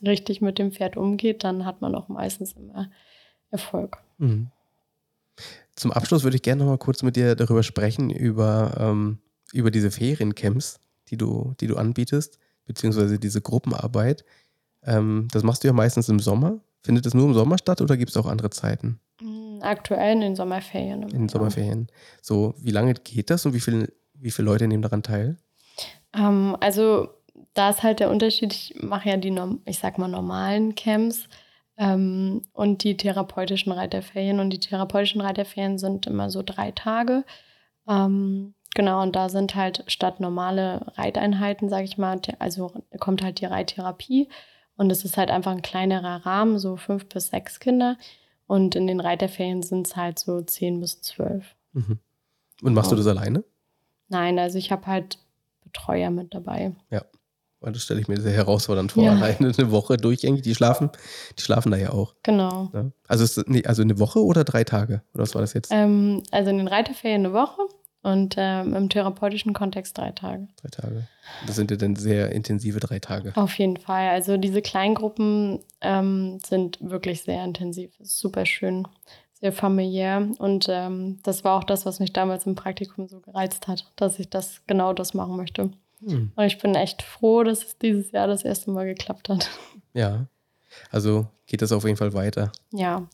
[0.01, 2.89] richtig mit dem Pferd umgeht, dann hat man auch meistens immer
[3.51, 4.04] Erfolg.
[4.17, 4.47] Mhm.
[5.75, 9.19] Zum Abschluss würde ich gerne noch mal kurz mit dir darüber sprechen, über, ähm,
[9.51, 14.23] über diese Feriencamps, die du, die du anbietest, beziehungsweise diese Gruppenarbeit.
[14.83, 16.59] Ähm, das machst du ja meistens im Sommer.
[16.83, 20.21] Findet das nur im Sommer statt oder gibt es auch andere Zeiten Mm, Aktuell in
[20.21, 21.03] den Sommerferien.
[21.03, 21.29] in den.
[21.29, 21.87] Sommerferien?
[22.21, 25.37] So, wie lange geht das und wie, viel, wie viele Leute nehmen daran teil?
[26.13, 27.09] Ähm, also
[27.53, 29.33] da ist halt der Unterschied, ich mache ja die,
[29.65, 31.27] ich sag mal, normalen Camps
[31.77, 34.39] ähm, und die therapeutischen Reiterferien.
[34.39, 37.23] Und die therapeutischen Reiterferien sind immer so drei Tage.
[37.87, 43.41] Ähm, genau, und da sind halt statt normale Reiteinheiten, sage ich mal, also kommt halt
[43.41, 44.29] die Reittherapie.
[44.77, 47.97] Und es ist halt einfach ein kleinerer Rahmen, so fünf bis sechs Kinder.
[48.47, 51.55] Und in den Reiterferien sind es halt so zehn bis zwölf.
[51.73, 51.99] Mhm.
[52.61, 53.03] Und machst du Ja.
[53.03, 53.43] das alleine?
[54.07, 55.17] Nein, also ich habe halt
[55.63, 56.73] Betreuer mit dabei.
[57.65, 59.13] Weil das stelle ich mir sehr herausfordernd vor, Ja.
[59.13, 60.43] alleine eine Woche durchgängig.
[60.43, 60.91] Die schlafen,
[61.37, 62.13] die schlafen da ja auch.
[62.21, 62.69] Genau.
[62.73, 62.91] Ne?
[63.07, 65.01] Also, ist, nee, also eine Woche oder drei Tage?
[65.15, 65.71] Oder was war das jetzt?
[65.73, 67.61] Ähm, also in den Reiterferien eine Woche
[68.03, 70.47] und ähm, im therapeutischen Kontext drei Tage.
[70.61, 71.07] Drei Tage.
[71.47, 73.33] Das sind ja dann sehr intensive drei Tage.
[73.35, 74.09] Auf jeden Fall.
[74.09, 77.93] Also diese Kleingruppen ähm, sind wirklich sehr intensiv.
[77.99, 78.87] Super schön,
[79.41, 80.29] sehr familiär.
[80.37, 84.19] Und ähm, das war auch das, was mich damals im Praktikum so gereizt hat, dass
[84.19, 85.71] ich das genau das machen möchte.
[86.05, 86.31] Hm.
[86.35, 89.49] Und ich bin echt froh, dass es dieses Jahr das erste Mal geklappt hat.
[89.93, 90.27] Ja.
[90.91, 92.51] Also geht das auf jeden Fall weiter.
[92.71, 93.07] Ja,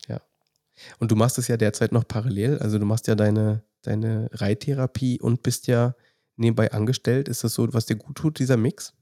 [0.99, 2.58] Und du machst es ja derzeit noch parallel.
[2.60, 5.95] Also du machst ja deine, deine Reittherapie und bist ja
[6.38, 7.27] nebenbei angestellt.
[7.27, 8.93] Ist das so, was dir gut tut, dieser Mix?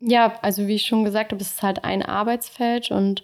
[0.00, 3.22] Ja, also wie ich schon gesagt habe, es ist halt ein Arbeitsfeld und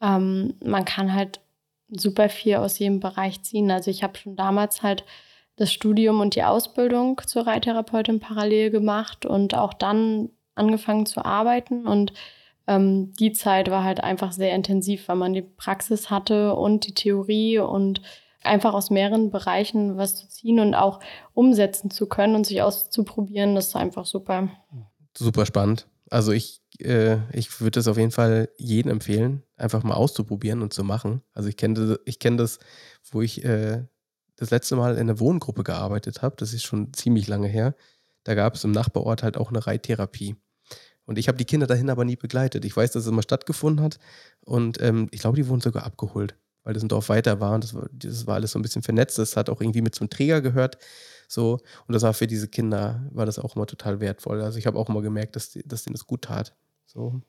[0.00, 1.40] ähm, man kann halt
[1.88, 3.70] super viel aus jedem Bereich ziehen.
[3.70, 5.04] Also ich habe schon damals halt
[5.60, 11.86] das Studium und die Ausbildung zur Reittherapeutin parallel gemacht und auch dann angefangen zu arbeiten.
[11.86, 12.14] Und
[12.66, 16.94] ähm, die Zeit war halt einfach sehr intensiv, weil man die Praxis hatte und die
[16.94, 18.00] Theorie und
[18.42, 20.98] einfach aus mehreren Bereichen was zu ziehen und auch
[21.34, 23.54] umsetzen zu können und sich auszuprobieren.
[23.54, 24.48] Das ist einfach super.
[25.14, 25.88] Super spannend.
[26.08, 30.72] Also ich, äh, ich würde das auf jeden Fall jedem empfehlen, einfach mal auszuprobieren und
[30.72, 31.20] zu machen.
[31.34, 32.60] Also ich kenne ich kenn das,
[33.10, 33.84] wo ich äh,
[34.40, 36.34] das letzte Mal in einer Wohngruppe gearbeitet habe.
[36.38, 37.74] Das ist schon ziemlich lange her.
[38.24, 40.34] Da gab es im Nachbarort halt auch eine Reittherapie.
[41.04, 42.64] Und ich habe die Kinder dahin aber nie begleitet.
[42.64, 43.98] Ich weiß, dass es immer stattgefunden hat.
[44.40, 46.36] Und ähm, ich glaube, die wurden sogar abgeholt.
[46.64, 48.82] Weil das ein Dorf weiter war und das war, das war alles so ein bisschen
[48.82, 49.18] vernetzt.
[49.18, 50.78] Das hat auch irgendwie mit zum Träger gehört.
[51.28, 54.40] So, und das war für diese Kinder, war das auch immer total wertvoll.
[54.42, 56.54] Also ich habe auch immer gemerkt, dass, die, dass denen das gut tat.
[56.86, 57.20] So.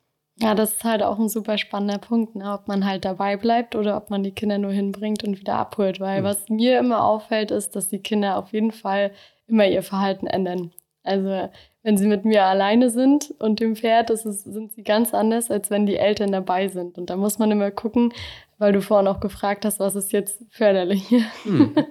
[0.41, 2.51] Ja, das ist halt auch ein super spannender Punkt, ne?
[2.51, 5.99] ob man halt dabei bleibt oder ob man die Kinder nur hinbringt und wieder abholt.
[5.99, 6.25] Weil mhm.
[6.25, 9.12] was mir immer auffällt, ist, dass die Kinder auf jeden Fall
[9.47, 10.71] immer ihr Verhalten ändern.
[11.04, 11.49] Also
[11.84, 15.49] wenn sie mit mir alleine sind und dem Pferd, das ist, sind sie ganz anders,
[15.51, 16.97] als wenn die Eltern dabei sind.
[16.97, 18.13] Und da muss man immer gucken,
[18.58, 21.08] weil du vorhin auch gefragt hast, was ist jetzt förderlich.
[21.43, 21.75] Hm.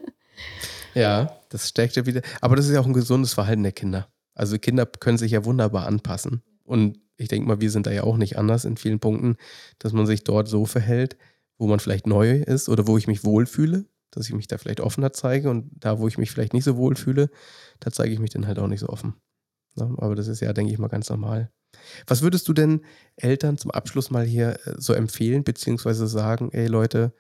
[0.95, 2.23] Ja, das stärkt ja wieder.
[2.41, 4.09] Aber das ist ja auch ein gesundes Verhalten der Kinder.
[4.35, 6.43] Also Kinder können sich ja wunderbar anpassen.
[6.65, 9.37] Und ich denke mal, wir sind da ja auch nicht anders in vielen Punkten,
[9.79, 11.17] dass man sich dort so verhält,
[11.59, 14.81] wo man vielleicht neu ist oder wo ich mich wohlfühle, dass ich mich da vielleicht
[14.81, 17.31] offener zeige und da, wo ich mich vielleicht nicht so wohlfühle,
[17.79, 19.15] da zeige ich mich dann halt auch nicht so offen.
[19.77, 21.53] Ja, aber das ist ja, denke ich mal, ganz normal.
[22.07, 22.81] Was würdest du denn
[23.17, 27.13] Eltern zum Abschluss mal hier äh, so empfehlen, beziehungsweise sagen, ey Leute,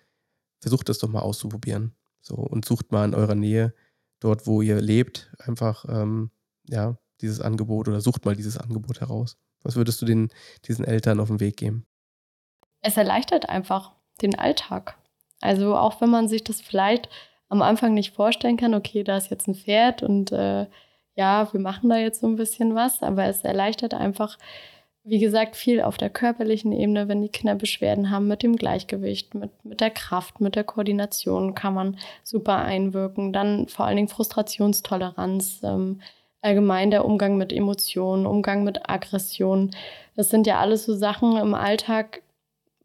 [0.60, 1.94] versucht das doch mal auszuprobieren.
[2.22, 3.74] So und sucht mal in eurer Nähe,
[4.20, 6.30] dort, wo ihr lebt, einfach ähm,
[6.68, 9.38] ja, dieses Angebot oder sucht mal dieses Angebot heraus.
[9.62, 10.30] Was würdest du den,
[10.66, 11.86] diesen Eltern auf den Weg geben?
[12.82, 13.92] Es erleichtert einfach
[14.22, 14.96] den Alltag.
[15.40, 17.08] Also auch wenn man sich das vielleicht
[17.48, 20.66] am Anfang nicht vorstellen kann, okay, da ist jetzt ein Pferd und äh,
[21.16, 24.38] ja, wir machen da jetzt so ein bisschen was, aber es erleichtert einfach,
[25.02, 29.34] wie gesagt, viel auf der körperlichen Ebene, wenn die Kinder Beschwerden haben mit dem Gleichgewicht,
[29.34, 33.32] mit, mit der Kraft, mit der Koordination kann man super einwirken.
[33.32, 36.00] Dann vor allen Dingen Frustrationstoleranz, ähm,
[36.42, 39.70] allgemein der Umgang mit Emotionen, Umgang mit Aggression.
[40.16, 42.22] Das sind ja alles so Sachen im Alltag,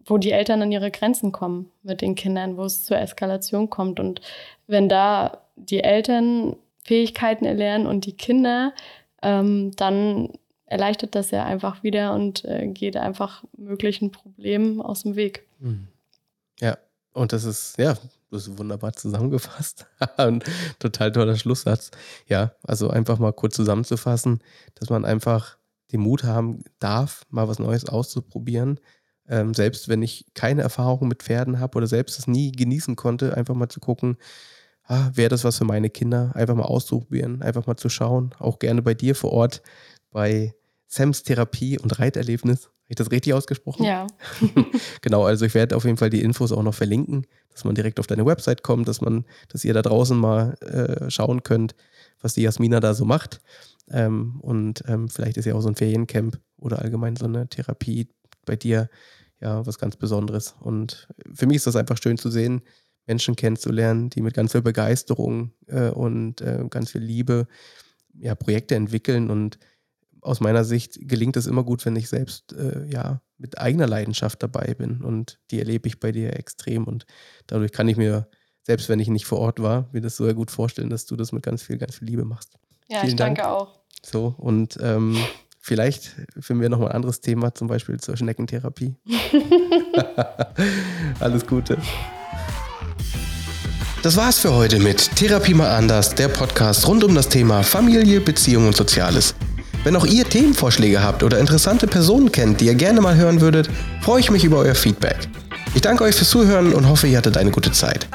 [0.05, 3.99] wo die Eltern an ihre Grenzen kommen mit den Kindern, wo es zur Eskalation kommt.
[3.99, 4.21] Und
[4.67, 8.73] wenn da die Eltern Fähigkeiten erlernen und die Kinder,
[9.21, 10.29] ähm, dann
[10.65, 15.45] erleichtert das ja einfach wieder und äh, geht einfach möglichen Problemen aus dem Weg.
[15.59, 15.87] Hm.
[16.59, 16.77] Ja,
[17.13, 17.95] und das ist, ja,
[18.29, 19.87] du hast wunderbar zusammengefasst.
[20.17, 20.43] Ein
[20.79, 21.91] total toller Schlusssatz.
[22.27, 24.41] Ja, also einfach mal kurz zusammenzufassen,
[24.75, 25.57] dass man einfach
[25.91, 28.79] den Mut haben darf, mal was Neues auszuprobieren.
[29.27, 33.35] Ähm, selbst wenn ich keine Erfahrung mit Pferden habe oder selbst es nie genießen konnte,
[33.35, 34.17] einfach mal zu gucken,
[34.83, 36.31] ah, wäre das was für meine Kinder?
[36.35, 38.35] Einfach mal auszuprobieren, einfach mal zu schauen.
[38.39, 39.61] Auch gerne bei dir vor Ort
[40.11, 40.53] bei
[40.87, 42.65] Sams Therapie und Reiterlebnis.
[42.65, 43.83] Habe ich das richtig ausgesprochen?
[43.83, 44.05] Ja.
[45.01, 47.99] genau, also ich werde auf jeden Fall die Infos auch noch verlinken, dass man direkt
[47.99, 51.75] auf deine Website kommt, dass man, dass ihr da draußen mal äh, schauen könnt,
[52.21, 53.39] was die Jasmina da so macht.
[53.89, 58.07] Ähm, und ähm, vielleicht ist ja auch so ein Feriencamp oder allgemein so eine Therapie
[58.45, 58.89] bei dir
[59.41, 60.55] ja was ganz Besonderes.
[60.59, 62.61] Und für mich ist das einfach schön zu sehen,
[63.07, 67.47] Menschen kennenzulernen, die mit ganz viel Begeisterung äh, und äh, ganz viel Liebe
[68.17, 69.29] ja, Projekte entwickeln.
[69.29, 69.59] Und
[70.25, 74.41] aus meiner Sicht gelingt es immer gut, wenn ich selbst äh, ja mit eigener Leidenschaft
[74.41, 75.01] dabei bin.
[75.01, 76.85] Und die erlebe ich bei dir extrem.
[76.85, 77.05] Und
[77.47, 78.27] dadurch kann ich mir,
[78.63, 81.31] selbst wenn ich nicht vor Ort war, mir das so gut vorstellen, dass du das
[81.31, 82.57] mit ganz viel, ganz viel Liebe machst.
[82.87, 83.53] Ja, Vielen ich danke Dank.
[83.53, 83.79] auch.
[84.03, 85.17] So, und ähm,
[85.59, 88.95] vielleicht finden wir nochmal ein anderes Thema, zum Beispiel zur Schneckentherapie.
[91.19, 91.77] Alles Gute.
[94.01, 98.21] Das war's für heute mit Therapie mal anders, der Podcast rund um das Thema Familie,
[98.21, 99.33] Beziehung und Soziales.
[99.85, 103.69] Wenn auch ihr Themenvorschläge habt oder interessante Personen kennt, die ihr gerne mal hören würdet,
[104.01, 105.15] freue ich mich über euer Feedback.
[105.75, 108.07] Ich danke euch fürs Zuhören und hoffe, ihr hattet eine gute Zeit.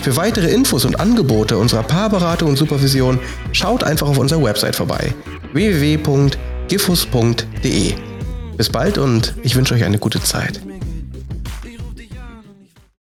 [0.00, 3.18] Für weitere Infos und Angebote unserer Paarberatung und Supervision
[3.52, 5.14] schaut einfach auf unserer Website vorbei
[5.52, 6.32] www.gifus.de.
[8.56, 10.62] Bis bald und ich wünsche euch eine gute Zeit.